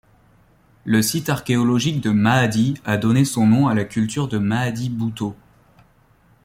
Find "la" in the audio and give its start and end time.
3.75-3.85